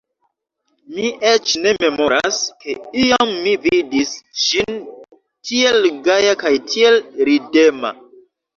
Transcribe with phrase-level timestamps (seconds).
[0.93, 4.15] Mi eĉ ne memoras, ke iam mi vidis
[4.47, 4.81] ŝin
[5.51, 7.01] tiel gaja kaj tiel
[7.33, 7.97] ridema.